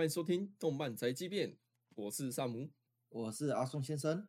[0.00, 1.50] 欢迎收听《动漫宅急便》，
[1.94, 2.70] 我是萨姆。
[3.10, 4.26] 我是阿松先生。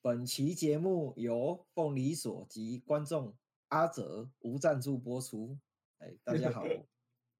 [0.00, 3.36] 本期节目由凤梨所及观众
[3.68, 5.58] 阿哲无赞助播出。
[5.98, 6.64] 哎，大家好。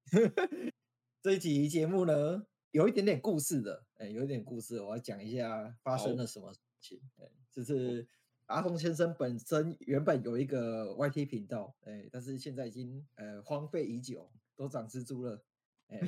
[1.23, 7.01] 这一集节目呢，有一点点故事的，哎，有一点故事，我要讲一下发生了什么事情。
[7.17, 8.07] 哎，就是
[8.45, 15.43] 阿松先生本身原本有一个 YT 频道，哎，但是现在已经呃荒废已久，都长蜘蛛了。
[15.91, 15.99] 哎，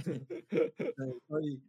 [1.27, 1.61] 所以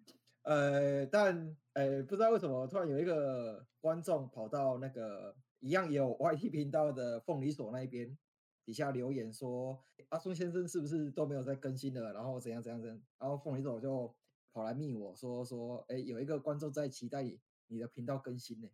[0.42, 8.16] 呃，但呃，不知道为什么突然有一个观众跑到那个一样有 YT 频道的凤梨所那一边
[8.64, 12.12] 底下留言说，阿松先生是不是都没有在更新了？
[12.12, 13.02] 然后怎样怎样怎样？
[13.18, 14.14] 然后凤梨所就
[14.52, 17.22] 跑来密我说说，哎，有一个观众在期待
[17.66, 18.68] 你的频道更新呢。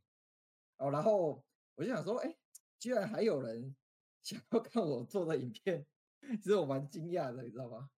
[0.77, 1.43] 哦，然后
[1.77, 2.37] 我就想说，哎，
[2.79, 3.75] 居然还有人
[4.23, 5.87] 想要看我做的影片，
[6.43, 7.91] 其实我蛮惊讶的，你知道吗？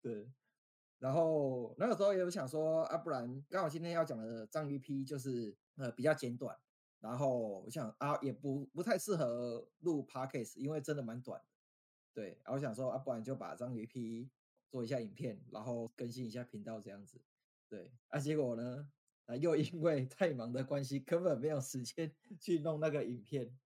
[0.00, 0.30] 对。
[0.98, 6.56] 然后那个时候也有想说啊，不然刚好今天要讲的章鱼批就是呃比较简短，
[7.00, 11.46] 然后我想啊也不不太适合录 podcast，因为真的蛮短的，
[12.14, 14.30] 对，然后想说啊，不然就把章鱼批
[14.70, 17.20] 做一下影片，然后更新一下频道这样子，
[17.68, 18.90] 对，啊结果呢
[19.26, 23.56] 啊又因为太忙的关系，根本没有时间 去弄那个影片，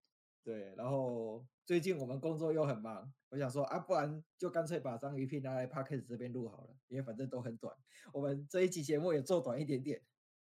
[0.43, 3.13] 对，然后最近我们工作又很忙。
[3.29, 7.77] 我想说啊，不然就干脆把章鱼片拿来 Podcast 这边录好了，因为反正都很短。
[8.13, 10.03] 我们这一期节目也做短一点点，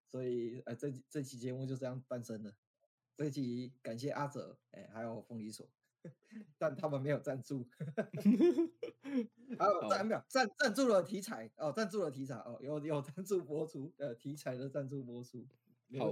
[0.07, 2.53] 所以呃，这这期节目就这样诞生了。
[3.15, 5.69] 这一期感谢阿哲，哎，还有凤梨所，
[6.57, 7.67] 但他们没有赞助。
[9.59, 15.45] 还有赞没有赞赞助了题材哦，赞助了题材哦，有有赞助播出呃题材的赞助播出。
[15.99, 16.07] 好，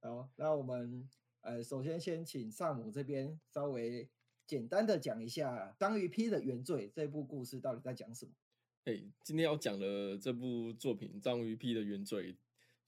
[0.00, 1.06] 好，那我们
[1.46, 4.08] 呃首先先请萨姆这边稍微。
[4.48, 8.30] 简单的讲一下《章鱼批的原罪》这部故事到底在讲什么？
[8.84, 12.32] 哎，今天要讲的这部作品《章鱼批的原罪》，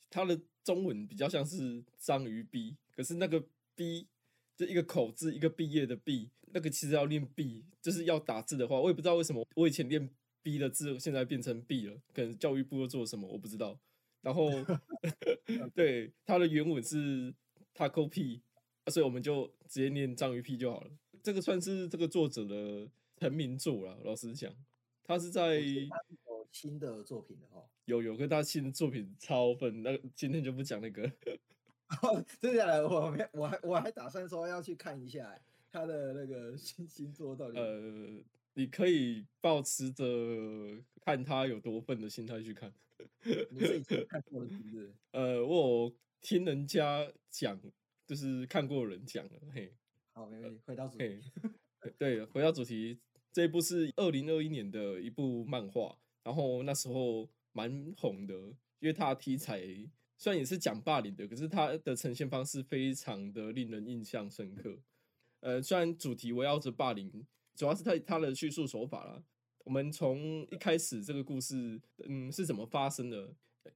[0.08, 3.44] 它的中文比较像是“章鱼逼”，可是那个
[3.74, 4.06] “逼”
[4.56, 10.08] 就一个口字，一个毕业的“毕”，那个其实要念“毕”，就是要打字的话，我也不知道为什么我以前练
[10.44, 13.80] “逼”的字，现在变成“毕”了，可能教育部又做什么，我不知道。
[14.22, 14.48] 然后，
[15.74, 17.34] 对它的原文是
[17.74, 18.42] “taco p”，
[18.88, 20.90] 所以我们就直接念“章鱼屁”就好了。
[21.22, 22.88] 这个算是这个作者的
[23.18, 23.98] 成名作了。
[24.04, 24.52] 老实讲，
[25.04, 27.64] 他是在有新的作品的哦。
[27.84, 29.82] 有有，跟他新的作品超分。
[29.82, 31.10] 那今天就不讲那个。
[32.40, 35.38] 接下来我没，我还我还打算说要去看一下
[35.72, 37.58] 他的那个新新作到底。
[37.58, 38.22] 呃，
[38.54, 40.04] 你可以保持着
[41.00, 42.72] 看他有多笨的心态去看。
[43.50, 44.92] 你自己 看过了是不是？
[45.12, 47.58] 呃，我听人家讲，
[48.08, 49.70] 就是看过人讲了，嘿。
[50.12, 50.62] 好，没问题。
[50.64, 51.20] 回到主题，
[51.98, 52.98] 对，回到主题，
[53.30, 58.34] 这一部是二零二一年的一部漫画，然后那时候蛮红的，
[58.80, 59.60] 因为它的题材
[60.16, 64.78] 虽然也是讲霸凌的，可是它的呈现方式非常的令人印象深刻。
[65.40, 69.22] 呃，虽然主题围绕着霸凌，主要是它它的叙述手法啦。
[69.64, 73.34] 我们从一开始这个故事，嗯，是怎么发生的？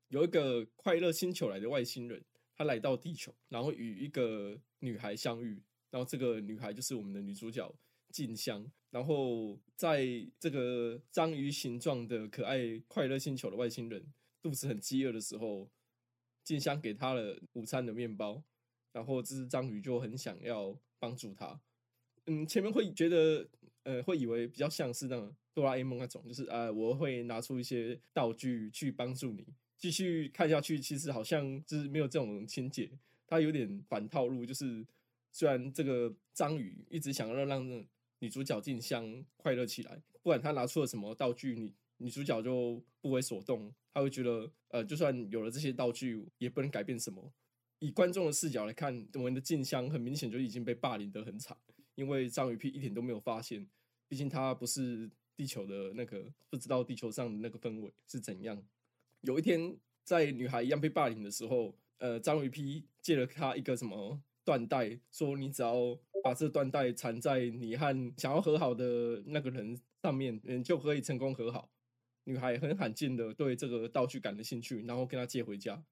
[0.09, 2.25] 有一个快乐星球来的外星人，
[2.63, 5.61] 他来到地球，然后与一个女孩相遇。
[5.91, 7.75] 然后这个女孩就是我们的女主角
[8.11, 8.65] 静香。
[8.91, 10.07] 然后在
[10.39, 15.69] 这个章鱼形状的可爱快乐星球的外星人肚子很饥饿的时候，
[16.45, 18.43] 静香给他了午餐的面包。
[18.93, 21.61] 然后这只章鱼就很想要帮助他。
[22.27, 23.49] 嗯，前面会觉得
[23.83, 29.47] 呃会以为比较像是那种哆啦 A 梦那种，就是啊我会拿出一些道具去帮助你。
[29.83, 32.89] 继续看下去，其实好像就是没有这种情节，
[33.27, 34.87] 它有点反套路，就是。
[35.35, 37.67] 虽然这个章鱼一直想要让
[38.19, 43.73] 女主角静香快乐起来，不管他拿出了什么道具，女女主角就不为所动。
[43.95, 47.33] 他会觉得，呃，就算有了这些道具，也不能改变什么。
[47.79, 51.57] 以观众的视角来看，我们的静香很明显就已经被霸凌得很惨，
[51.95, 53.67] 因为章鱼屁一点都没有发现。
[54.09, 58.63] 毕竟他不是地球的那个，不知道地球上的那个氛围是怎样。
[59.23, 64.21] 有一天，在女孩一样被霸凌的时候，呃，章鱼批借了她一个什么？
[64.45, 71.71] 缎带说：“你只要把这缎带缠在你和想要和好的那个人上面，嗯，就可以成功和好。”
[72.25, 75.85] 女孩很罕见的对这个道具感了兴趣，然后跟他借回家。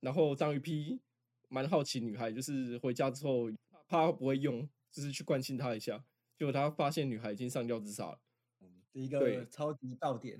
[0.00, 1.00] 然后章鱼批
[1.48, 3.48] 蛮好奇女孩，就是回家之后
[3.86, 6.04] 怕不会用，就是去关心她一下。
[6.36, 8.18] 结果他发现女孩已经上吊自杀了。
[8.92, 10.36] 第一个超级爆点，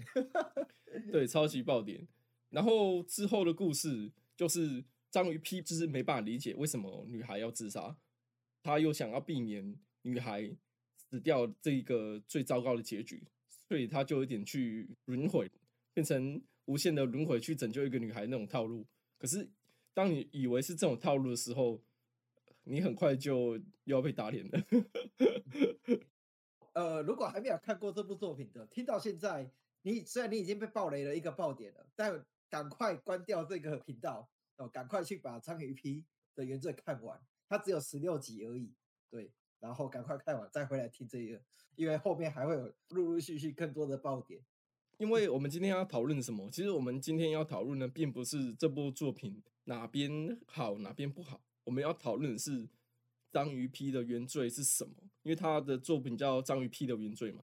[1.13, 2.07] 对，超级爆点。
[2.55, 4.85] 然后之后的故事就是。
[5.15, 7.97] 章鱼 P 就是没办法理解为什么女孩要自杀，
[8.65, 10.51] 他又想要避免女孩
[10.97, 13.23] 死掉这一个最糟糕的结局，
[13.69, 15.49] 所以他就有点去轮回，
[15.93, 18.85] 变成无限的轮回去拯救一个女孩那种套路。
[19.17, 19.49] 可是
[19.93, 21.81] 当你以为是这种套路的时候，
[22.65, 24.65] 你很快就又要被打脸了。
[26.75, 29.49] 呃，如果还没有看过这部作品的，听到现在，
[29.83, 36.05] 你虽然你已经被爆雷了一个爆点了，但赶快关掉这个频道哦，赶快去把章鱼批
[36.37, 38.73] 的原罪看完，它只有十六集而已，
[39.11, 41.43] 对，然后赶快看完再回来听这个，
[41.75, 44.41] 因为后面还会有陆陆续续更多的爆点。
[44.99, 46.49] 因为我们今天要讨论什么？
[46.49, 52.69] 其实我们今天要讨论的并不是这部作品哪边好哪边不好，我们要讨论的是
[53.33, 54.93] 章鱼批的原罪是什么？
[55.25, 57.43] 因为他的作品叫《章鱼批的原罪》嘛。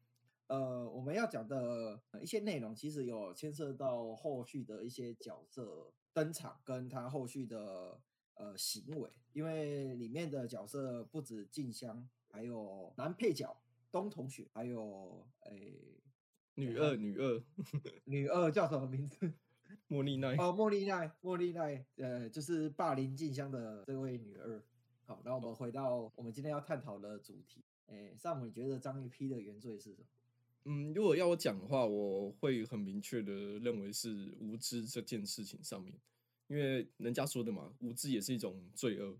[0.51, 7.97] 呃，我们要讲的一些内容，其实有牵涉到后续的一些角色登场，跟他后续的
[8.33, 9.09] 呃行为。
[9.31, 13.55] 因为里面的角色不止静香，还有男配角
[13.89, 15.97] 东同学，还有诶。
[16.55, 17.41] 女二，女二，
[18.03, 19.33] 女二叫什么名字？
[19.87, 20.35] 茉莉奈。
[20.35, 24.61] 哦，茉莉奈，茉莉奈，呃，就是霸凌静香的这位女二。
[25.05, 27.63] 好，那我们回到我们今天要探讨的主题。
[27.87, 30.07] 诶，上姆，你觉得张玉批的原罪是什么？
[30.65, 35.93] 嗯，如果要我讲的话，我会很明确的认为是无知这件事情上面，
[36.47, 39.17] 因为人家说的嘛，无知也是一种罪恶。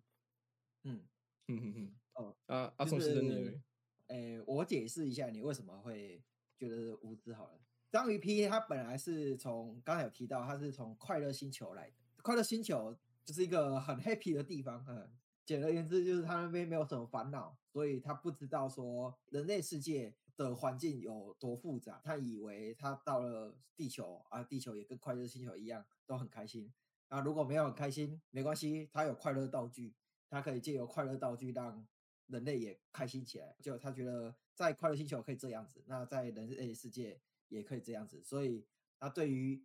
[0.83, 1.03] 嗯，
[1.47, 1.95] 嗯嗯嗯。
[2.15, 3.61] 哦，阿阿宋先生你。
[4.07, 6.23] 诶，我解释一下，你为什么会。
[6.59, 7.59] 觉得无知好了。
[7.89, 11.95] 章鱼 P 它本来是从刚才有提到，它是从快乐星球来的。
[12.21, 12.95] 快乐星球
[13.25, 15.09] 就是一个很 happy 的地方，嗯，
[15.43, 22.01] 简而言之就是他那边没有什么烦恼，所以他不知道说人类世界的环境有多复杂。
[22.03, 26.73] 他以为他到了地球啊，地球也跟快乐星球一样都很开心。
[27.09, 29.95] 那如果没有很开心，没关系，他有快乐道具，
[30.29, 31.87] 他可以借由快乐道具让。
[32.27, 38.65] 人类也开心起来，就他觉得在快乐星球可以这样子，那在人类世界也可以这样子，所以
[38.97, 39.61] 他对于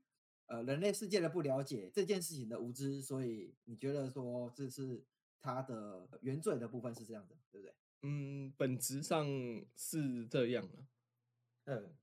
[0.47, 5.05] 呃人类世界的不了解这件事情的无知，所以你觉得说这是
[5.39, 7.73] 他的原罪的部分是这样的，对不对？
[8.03, 9.27] 嗯，本质上
[9.75, 10.85] 是这样的。
[11.65, 11.95] 嗯，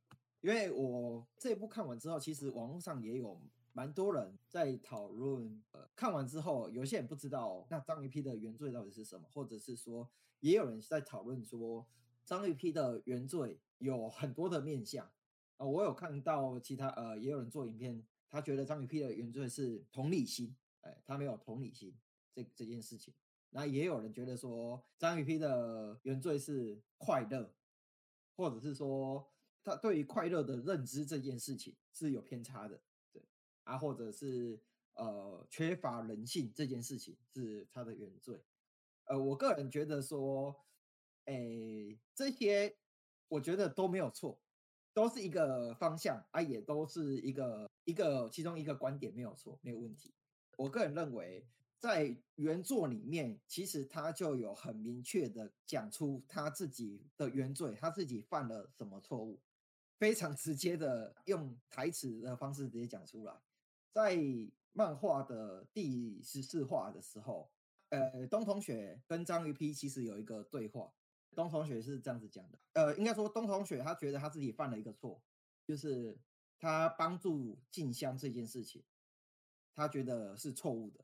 [0.41, 3.41] 因为我这部看完之后，其实网络上也有
[3.71, 10.09] 蛮多人在讨论，呃，看完之后有些人不知道那张一批的原罪到底是什么，或者是说。
[10.39, 11.87] 也有人在讨论说，
[12.25, 15.09] 张玉批的原罪有很多的面相
[15.55, 15.65] 啊。
[15.65, 21.95] 我有看到其他呃，也有人做影片，他觉得张玉批的原罪是同理心，哎，他没有同理心
[22.33, 23.13] 这这件事情。
[23.55, 27.53] 那也有人觉得说，张雨批的原罪是快乐，
[28.35, 29.31] 或者是说
[29.63, 33.21] 他对于快乐的认知这件事情是有偏差的，对
[33.63, 34.59] 啊，或者是
[34.95, 38.43] 呃缺乏人性这件事情是他的原罪。
[39.05, 40.65] 呃，我个人觉得说，
[41.25, 42.75] 诶，这些
[43.27, 44.39] 我觉得都没有错，
[44.93, 50.11] 都是一个方向啊，也都是一个一个其中一个观点没有错，没有问题。
[50.57, 51.45] 我个人认为，
[51.83, 59.41] 在原作里面，其实他就有很明确的讲出他自己的原罪，他自己犯了什么错误，
[59.99, 63.33] 非常直接的用台词的方式直接讲出来。
[63.91, 64.17] 在
[64.71, 67.51] 漫画的第十四话的时候。
[67.89, 70.91] 呃，东同学跟章鱼 P 其实有一个对话，
[71.35, 75.21] 东同学是这样子讲的，呃，应该说东同学他觉得他自己犯了一个错，
[75.63, 76.17] 就是
[76.57, 78.83] 他帮助静香这件事情，
[79.75, 81.02] 他觉得是错误的。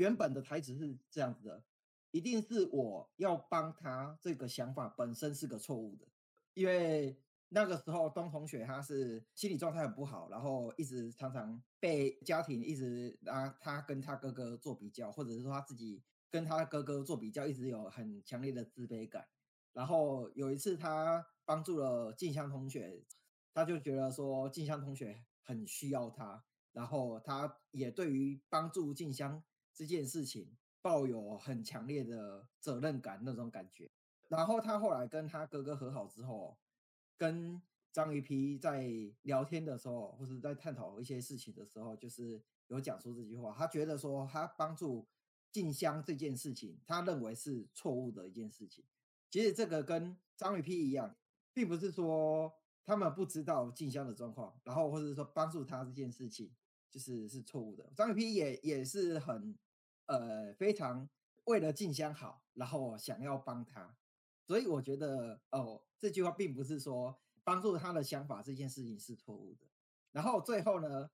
[0.00, 1.62] 原本的台词是这样子的，
[2.10, 6.08] 一定是我要帮他这个想法本身是个错误的，
[6.54, 7.20] 因为。
[7.52, 19.26] 那个时候，东同学他是心理状态很不好，然后一直常常被家庭一直拿他跟他哥哥做比较，或者是说他自己跟他哥哥做比较，一直有很强烈的自卑感。
[19.72, 23.04] 然后有一次他帮助了静香同学，
[23.52, 29.42] 他就觉得说静香同学很需要他，然后他也对于帮助静香
[29.80, 30.46] 这件事情
[30.82, 33.90] 抱有很强烈的责任感那种感觉。
[34.28, 36.58] 然后他后来跟他哥哥和好之后。
[37.16, 37.60] 跟
[37.92, 38.90] 张鱼皮在
[39.24, 43.54] 聊天的时候，或者在探讨一些事情的时候，就是有讲出这句话。
[43.54, 45.06] 他觉得说，他帮助
[45.52, 48.82] 静香这件事情，他认为是错误的一件事情。
[49.30, 51.14] 其实这个跟张鱼皮一样，
[51.52, 52.50] 并不是说
[52.86, 56.50] 他们不知道静香的状况，然后或者说帮助他这件事情
[56.90, 57.92] 就是是错误的。
[57.94, 59.54] 张鱼皮也也是很
[60.10, 61.08] 呃非常
[61.44, 63.96] 为了静香好，然后想要帮他。
[64.44, 69.66] 所以我觉得哦，这句话并不是说帮助他的想法这件事情是错误的。
[70.10, 71.08] 然后最后呢，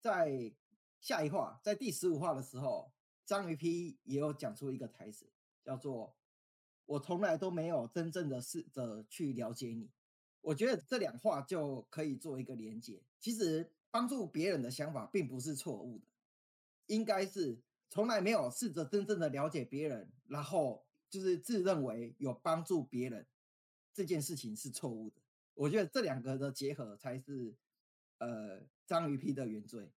[0.00, 0.54] 在
[1.00, 2.92] 下一话，在第十五话的时候，
[3.24, 5.26] 章鱼 P 也有讲出一个台词，
[5.64, 6.14] 叫做
[6.86, 9.90] “我从来都没有真正的试着去了解你”。
[10.40, 13.02] 我觉得这两话就可以做一个连接。
[13.18, 16.06] 其实帮助别人的想法并不是错误的，
[16.86, 23.26] 应该是从来没有试着真正的了解别人，然后就是自认为有帮助别人
[23.92, 25.20] 这件事情是错误的。
[25.54, 27.54] 我觉得这两个的结合才是
[28.18, 29.92] 呃章鱼批的原罪。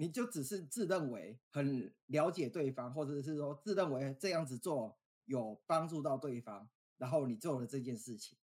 [0.00, 6.68] 你就只是自认为很了解对方，或者是说自认为这样子做有帮助到对方，
[6.98, 8.38] 然后你做了这件事情，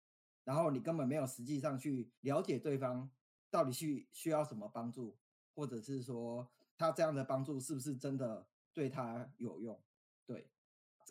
[0.45, 3.11] 然后你根本没有实际上去了解对方
[3.51, 5.15] 到底需需要什么帮助，
[5.55, 9.81] 或者是说他这样的帮助是不是真的对他有用？
[10.27, 10.49] 对，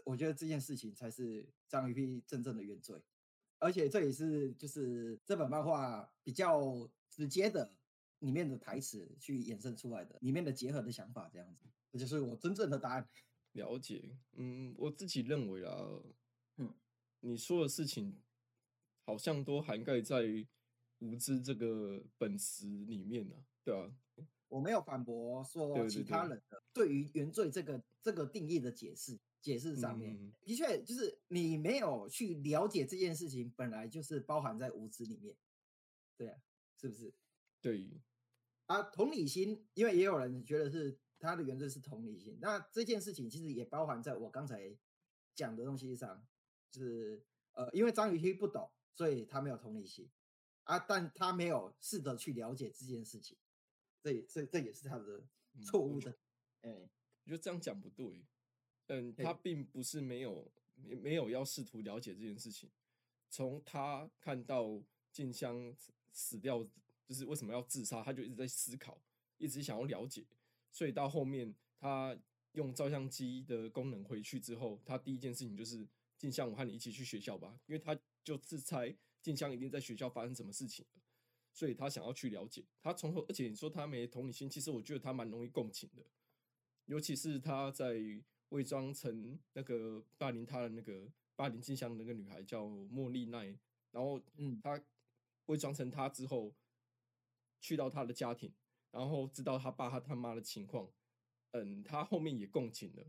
[0.05, 3.01] 我觉得这件事情才是章鱼批真正的原罪，
[3.59, 7.77] 而且这也是就是这本漫画比较直接的。
[8.21, 13.09] 里面的台词去衍生出来的，里面的结合的想法，这样子，这就是我真正的答案。
[13.53, 15.75] 了解，嗯，我自己认为啊，
[16.57, 16.71] 嗯，
[17.21, 18.21] 你说的事情
[19.07, 20.45] 好像都涵盖在
[20.99, 23.91] 无知这个本词里面呢，对啊，
[24.51, 35.33] 我没有反驳说其他人的对于原罪这个这个定义的解释解释上面，的确就是你没有去了解这件事情，本来就是包含在无知里面，
[36.17, 36.37] 对啊，
[36.75, 37.13] 是不是？
[37.61, 37.89] 对。
[38.65, 44.77] 啊，同理心，因为也有人觉得是他的原罪是同理心，那这件事情其实也包含在我刚才
[45.33, 46.25] 讲的东西上，
[46.69, 50.09] 就是呃，因为张雨绮不懂，所以他没有同理心。
[50.63, 53.35] 啊，但他没有试着去了解这件事情，
[54.03, 55.23] 这这这也是他的
[55.63, 56.17] 错误的。
[56.61, 56.89] 哎，
[57.23, 58.25] 我觉得这样讲不对，
[58.87, 62.69] 嗯，他并不是没有没没有要试图了解这件事情，
[63.29, 64.81] 从他看到
[65.11, 65.75] 静香
[66.11, 66.67] 死掉。
[67.07, 68.97] 就是为什么要自杀，他就一直在思考，
[69.37, 70.25] 一直想要了解，
[70.71, 72.17] 所以到后面他
[72.53, 75.85] 用照相机的功能回去之后，他第一件事情就是
[76.17, 80.85] 静香，我和你一起去学校吧，因为他就自猜静香一定在学校发生什么事情
[81.53, 82.65] 所以他想要去了解。
[82.81, 86.03] 他从何而且你说他没同理心，其实我觉得他蛮容易共情的，
[86.85, 87.95] 尤其是他在
[88.49, 93.57] 伪装成那个霸凌他的那个霸凌静香的那个女孩叫茉莉奈，
[93.91, 94.81] 然后嗯，他
[95.45, 96.53] 伪装成他之后。
[97.63, 98.51] 去到他的家庭，
[98.89, 100.91] 然后知道他爸他他妈的情况，
[101.51, 103.05] 嗯，他后面也共情了，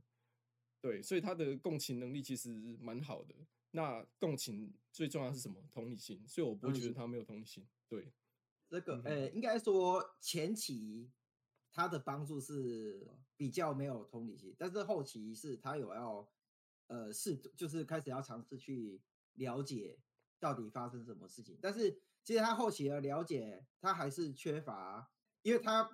[0.83, 3.35] 对，所以他的共情能力其实蛮好的。
[3.71, 5.57] 那共情最重要是什么？
[5.71, 6.23] 同理心。
[6.29, 7.67] 所以我不会觉得他没有同理心。
[7.89, 8.13] 对，
[8.73, 11.11] 这个呃，应该说前期
[11.71, 16.29] 他的帮助是比较没有同理心，但是后期是他有要
[16.87, 19.03] 呃试，就是开始要尝试去
[19.35, 19.99] 了解
[20.41, 22.03] 到底发生什么事情，但是。
[22.25, 25.11] 其实他后期的了解，他还是缺乏，
[25.43, 25.91] 因为他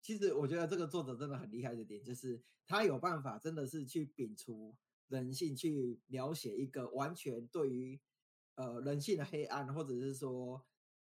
[0.00, 4.76] 其实我觉得这个作者真的很厉害的点，就是他有办法真的是去摒除
[5.08, 8.00] 人性，去描写一个完全对于
[8.54, 10.64] 呃人性的黑暗，或者是说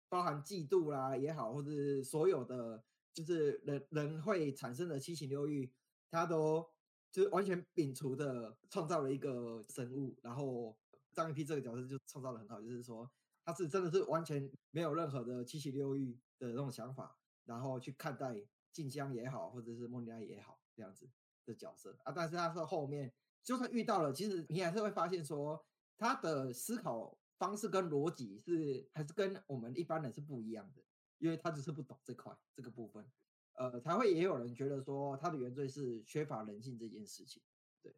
[0.08, 5.70] 包含嫉妒啦也好，或者是所有的就是人人会产生的七情六欲，
[6.10, 6.68] 他都
[7.10, 10.76] 就是完全摒除的创造了一个生物，然后
[11.12, 13.10] 张一批这个角色就创造的很好，就是说。
[13.44, 18.36] 他是真的是完全没有任何的七情六欲的那种想法，然后去看待
[18.74, 21.08] 静香也好，或者是莫妮亚也好这样子
[21.46, 22.12] 的角色啊。
[22.12, 23.10] 但是他是后面，
[23.42, 25.64] 就算遇到了，其实你还是会发现说，
[25.96, 30.82] 他的思考方式跟逻辑是还是跟我们一般人是不一样的，
[31.18, 33.10] 因为他只是不懂这块这个部分，
[33.54, 37.42] 呃，才会也有人觉得说他的原罪是缺乏人性这件事情。
[37.82, 37.94] 对，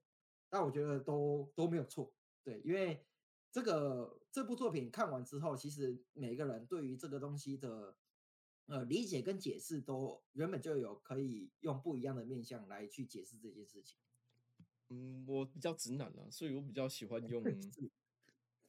[0.49, 3.05] 但我觉得都都没有错，对，因为。
[3.53, 7.97] 这个这部作品看完之后，其实每个人对于这个东西的
[8.67, 13.99] 呃理解跟解释，都原本就有可以用不一样的面向来去解释这件事情。
[14.91, 17.43] 嗯，我比较直男啊，所以我比较喜欢 用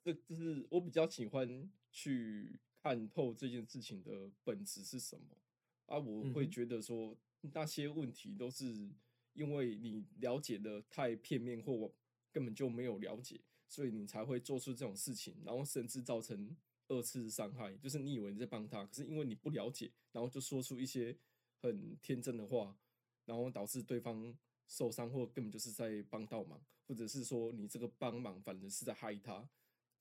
[0.03, 5.38] 这，就是我比较喜欢去看透这件事情的本质是什么
[5.86, 5.98] 啊。
[5.98, 7.17] 我会觉得说
[7.53, 8.89] 那些问题都是
[9.34, 11.93] 因为你了解的太片面，或
[12.31, 13.41] 根本就没有了解。
[13.67, 16.53] 所以你才会做出这种事情，然后甚至造成
[16.89, 17.74] 二次伤害。
[17.77, 21.17] 就是你以为你在帮他，可是因为你不了解，然后就说出一些
[21.62, 22.77] 很天真的话，
[23.24, 29.50] 然后导致对方受伤，或根本就是在帮倒忙，或者是说你这个帮忙反正是在害他，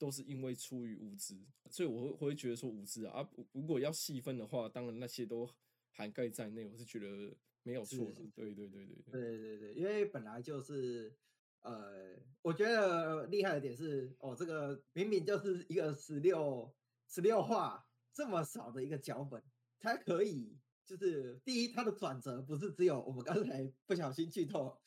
[0.01, 1.39] 都是因为出于无知，
[1.71, 3.21] 所以我会会觉得说无知啊。
[3.21, 5.49] 啊如果要细分的话，当然那些都
[5.93, 8.15] 涵盖在内，我是觉得没有错了。
[8.35, 11.15] 对对对对对对对，因为本来就是。
[11.63, 16.75] 呃，我觉得厉害的点是，哦，这个明明就是一个十六
[17.07, 19.45] 十六话这么少的一个脚本，
[19.79, 24.81] 它可以就是第一，它的转折不是只有我们刚才不小心剧透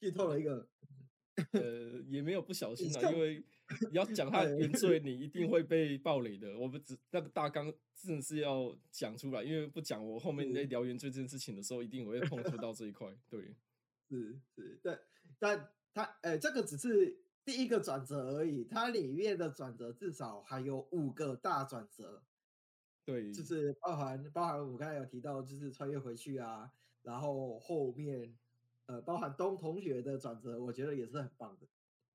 [0.00, 0.68] 剧透了一个
[1.52, 3.44] 呃，也没有不小心啊，因为
[3.90, 6.56] 你 要讲他对原罪，你一定会被暴雷的。
[6.58, 13.08] 我们只那个大纲真的是要讲出来，因为不讲，我后面在聊原罪这件事情的时候，一定我会碰触到这一块。
[13.28, 13.54] 对，
[14.08, 14.96] 是 是，对，
[15.38, 22.22] 但他呃，这个只是第一个转折而已，它里面的转折至少还有五个大转折，
[23.04, 26.70] 对，就是包含包含我刚才有提到，就是穿越回去啊，
[27.02, 28.36] 然后后面
[28.86, 31.66] 呃，包含东同学的转折，我觉得也是很棒的。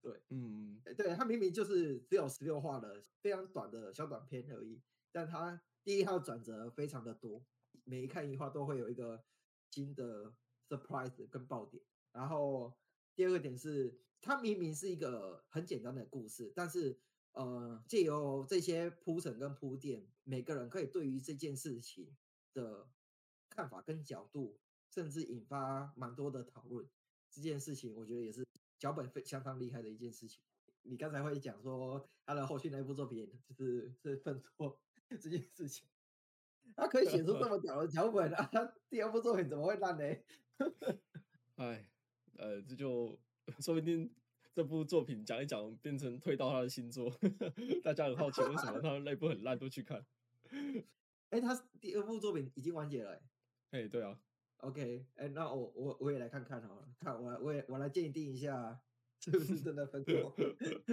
[0.02, 7.46] 对嗯，呃对，他明明就是只有十六话的非常短的小短片而已，但他第一号转折非常的多，
[7.84, 9.24] 每一看一话都会有一个
[9.72, 10.34] 新的
[10.70, 11.84] surprise 跟爆点。
[12.14, 12.74] 然后
[13.16, 16.98] 第二个点是，它明明是一个很简单的故事，但是
[17.34, 22.16] 呃，借由这些铺陈跟铺垫，每个人可以对于这件事情
[22.54, 22.88] 的
[23.50, 24.58] 看法跟角度，
[24.90, 26.88] 甚至引发蛮多的讨论。
[27.30, 28.46] 这件事情，我觉得也是
[28.78, 30.42] 脚本非相当厉害的一件事情。
[30.84, 34.80] 你刚才会讲说他的后续那部作品就是是犯错
[35.10, 35.86] 这件事情，
[36.76, 38.50] 他可以写出这么屌的脚本啊，
[38.90, 40.04] 第二部作品怎么会烂呢？
[41.58, 41.88] 哎，
[42.38, 43.20] 呃，这就
[43.60, 44.12] 说不定
[44.56, 47.14] 这部作品讲一讲，变成推到他的新作，
[47.84, 50.04] 大家很好奇为什么他那部很烂都去看。
[51.30, 53.22] 哎，他第二部作品已经完结了欸、
[53.72, 54.20] 哎，对啊，
[54.60, 58.80] OK，哎，那我我我也来看看好了，看我我也我来鉴定一下
[59.22, 60.36] 是不是真的分错。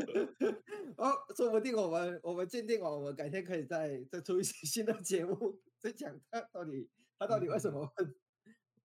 [0.96, 8.06] 哦，说不定我们我们鉴定完，我们改天可以再再出一期新的节目，再讲他到底他到底为什么会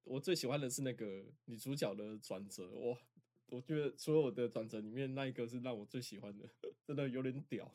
[0.03, 1.05] 我最喜欢的是那个
[1.45, 2.97] 女主角的转折，哇！
[3.47, 6.49] 我觉得所有的转折里面，那一个是让我最喜欢的，
[6.87, 7.71] 真的有点屌。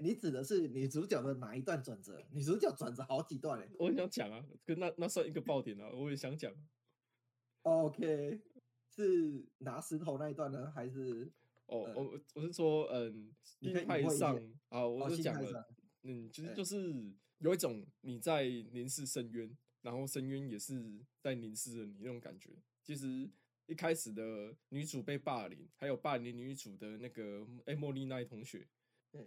[0.00, 2.20] 你指的是女主角的哪一段转折？
[2.32, 3.68] 女主角转折好几段嘞。
[3.78, 6.52] 我很想讲啊，可那那算一个爆点啊，我也想讲。
[7.62, 8.40] OK，
[8.88, 11.30] 是拿石头那一段呢，还是
[11.66, 14.36] 哦，呃我我是说，嗯，心你可以隐晦一态上
[14.70, 15.68] 啊，我哦就讲了
[16.02, 22.50] 嗯，其实哎就是有一种你在凝视深渊，然后深渊也是在凝视着你那种感觉。
[22.82, 23.30] 其实
[23.66, 28.66] 一开始的女主被霸凌，还有霸凌女主的那个哎莫莉奈同学，嗯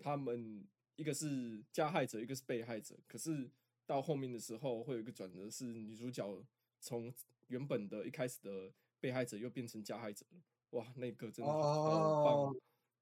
[0.02, 2.98] 他们一个是加害者，一个是被害者。
[3.08, 3.50] 可是
[3.86, 6.44] 到后面的时候，会有一个转折，是女主角
[6.80, 7.14] 从
[7.48, 10.42] 原本的一开始的被害者又变成加害者了。
[10.72, 12.34] 哇，那个真的好好棒！
[12.34, 12.56] 哦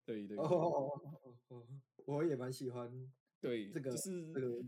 [0.06, 1.02] 对对对哦，
[1.48, 1.68] 哦
[2.06, 2.92] 我也蛮喜欢
[3.40, 4.62] 对，这个就是这个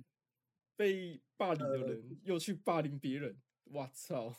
[0.78, 4.34] 被霸凌的呃人又去霸凌别人，哇操！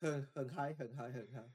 [0.00, 1.52] 很很嗨，很嗨，很嗨。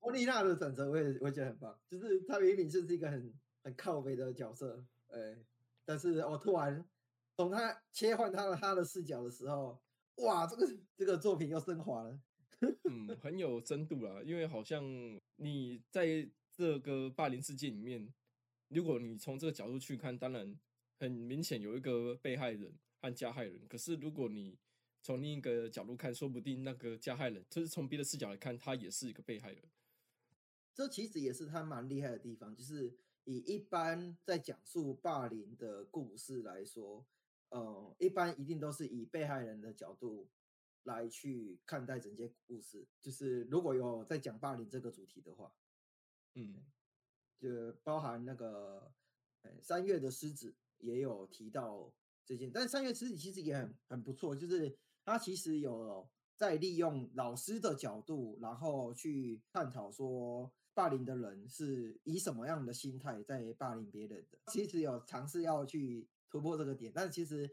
[0.00, 3.32] 莫莉娜的转折我也我也觉得很棒，就是她明明就是一个很
[3.62, 5.36] 很靠北的角色，哎，
[5.84, 6.84] 但是我突然
[7.36, 9.80] 从他切换他的他的视角的时候，
[10.16, 12.20] 哇，这个这个作品又升华了。
[12.84, 14.84] 嗯，很有深度啦，因为好像
[15.36, 18.12] 你在这个霸凌事件里面，
[18.68, 20.56] 如果你从这个角度去看，当然
[20.98, 23.66] 很明显有一个被害人和加害人。
[23.68, 24.56] 可是如果你
[25.02, 29.62] 从另一个角度看，说不定那个加害人就是从别的视角来看，他也是一个被害人。
[30.72, 37.06] 这其实也是他蛮厉害的地方，就是以一般在讲述霸凌的故事来说，
[37.50, 40.28] 呃，一般一定都是以被害人的角度
[40.84, 42.86] 来去看待整件故事。
[43.00, 45.52] 就是如果有在讲霸凌这个主题的话，
[46.34, 46.64] 嗯
[47.38, 48.92] 就包含那个
[49.42, 51.92] 呃三月的狮子也有提到
[52.24, 64.38] 这件，但三月狮子其实也很很不错，就是他其实有在利用老师的角度，然后去探讨说霸凌的人是以什么样的心态在霸凌别人的。
[64.52, 67.50] 其实有尝试要去突破这个点，但其实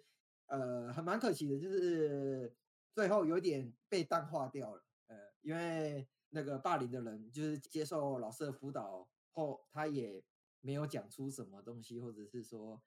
[0.47, 2.55] 呃很蛮可惜的，就是
[2.93, 4.84] 最后有点被淡化掉了。
[5.08, 10.23] 呃，因为那个霸凌的人就是接受老师的辅导后，他也
[10.62, 12.82] 没有讲出什么东西，或者是说，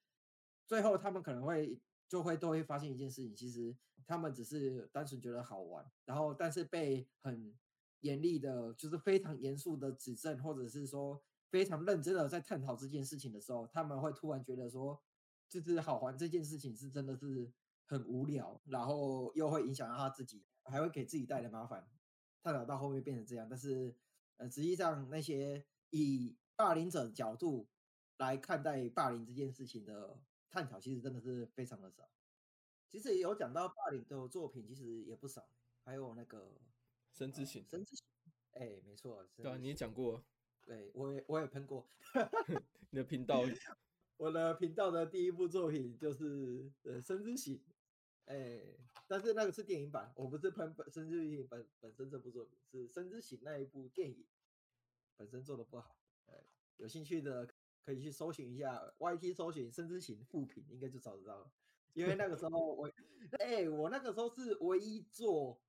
[0.66, 7.54] 最后他们可能会就会都会发现一件事情，其实他们只是单纯觉得好玩，然后但是被很
[8.02, 15.02] 严厉的，就是非常严肃的指正，或者是说非常认真的在探讨这件事情的时候，他们会突然觉得说，
[15.48, 17.52] 就是好玩这件事情是真的是
[17.86, 21.88] 很无聊，然后又会影响到他自己，还会给自己带来麻烦。
[22.42, 23.94] 探讨到后面变成这样，但是
[24.36, 27.68] 呃，实际上那些以霸凌者的角度
[28.18, 30.18] 来看待霸凌这件事情的
[30.50, 32.10] 探讨，其实真的是非常的少。
[32.88, 35.48] 其实有讲到霸凌的作品，其实也不少，
[35.84, 36.60] 还有那个
[37.12, 38.06] 呃深之行，神之行，
[38.52, 40.24] 哎，没错，对啊，你也讲过，
[40.64, 41.86] 对我也我也喷过。
[42.90, 43.42] 你的频道
[44.16, 47.58] 我的频道的第一部作品就是呃《生之行》，
[48.26, 48.62] 哎，
[49.06, 54.26] 但是那个是电影版，我不是喷本《生之行》本本身这部作品，是《生之行》那一部电影
[55.16, 55.98] 本身做的不好。
[56.26, 56.46] 哎，
[56.76, 57.46] 有兴趣的
[57.84, 61.52] 可以去搜寻一下，YT 搜寻深之行副品，应该就找得到了。
[61.94, 62.90] 因为那个时候我，
[63.40, 65.60] 哎，我那个时候是唯一做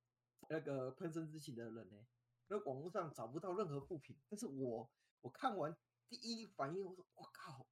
[0.48, 2.06] 那个喷深之行的人呢，
[2.48, 5.76] 那网络上找不到任何复评，但是我我看完
[6.08, 7.66] 第一反应，我说我靠，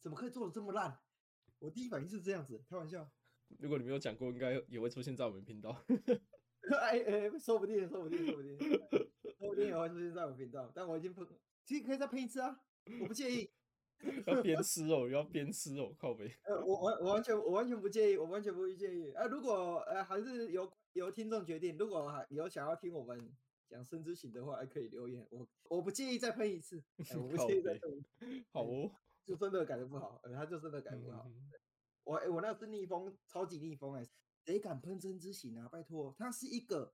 [0.00, 0.98] 怎么可以做的这么烂？
[1.58, 3.10] 我第一反应是这样子，开玩笑。
[3.60, 5.70] 如果你没有讲过，应该也会出现在我们频道。
[6.80, 8.58] 哎哎，说不定，说不定，说不定，
[9.38, 10.72] 说不定也会出现在我们频道。
[10.74, 11.26] 但我已经喷，
[11.64, 12.64] 其实可以再喷一次啊，
[13.02, 13.52] 我不介意。
[14.26, 16.30] 要边吃哦，要边吃哦，靠背。
[16.44, 19.12] 呃，我完我完全我完全不介意，我完全不会介意。
[19.12, 23.32] 啊，如果呃还是由由听众决定，如果还有想要听我们
[23.68, 25.26] 讲生之行的话，还可以留言。
[25.30, 26.82] 我我不介意再喷一次，
[27.16, 28.04] 我不介意再喷。
[28.52, 28.90] 好哦，
[29.24, 31.30] 就真的改的不好，呃，他就真的改不好。
[32.04, 34.06] 我我那是逆风，超级逆风哎！
[34.44, 35.66] 谁敢喷真之行啊？
[35.72, 36.92] 拜托，它是一个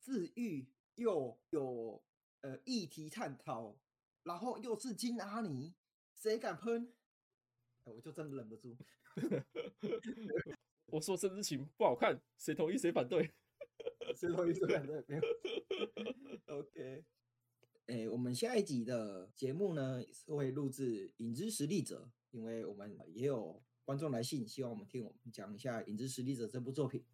[0.00, 2.02] 治愈又有
[2.40, 3.78] 呃议题探讨，
[4.24, 5.76] 然后又是金阿尼，
[6.18, 6.92] 谁敢喷？
[7.84, 8.76] 我就真的忍不住。
[10.86, 13.30] 我说真之行不好看，谁同意谁反对？
[14.16, 15.04] 谁同意谁反对？
[15.06, 15.22] 没有。
[16.46, 17.04] OK，
[17.86, 23.62] 哎，我们下一集的节目呢是会录制《影之实力者》，因为我们也有。
[23.84, 27.06] 观众来信，希望我们听我们讲一下《影之实力者》这部作品。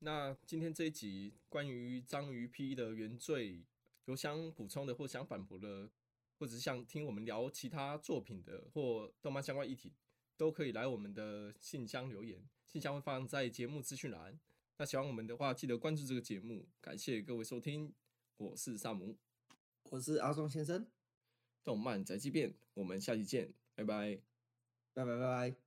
[0.00, 3.64] 那今天这一集关于章鱼 P 的原罪，
[4.04, 5.90] 有想补充的或想反驳的，
[6.38, 9.92] 或者是想听我们聊其他作品的或动漫相关议题，
[10.36, 14.38] 都可以来我们的信箱留言，信箱会放在节目资讯栏。
[14.78, 16.68] 那喜欢我们的话，记得关注这个节目。
[16.80, 17.94] 感谢各位收听，
[18.36, 19.16] 我是萨姆，
[19.90, 20.86] 我是阿松先生，
[21.64, 24.20] 动漫宅急便，我们下期见，拜拜。
[24.92, 25.20] 拜拜拜
[25.50, 25.65] 拜。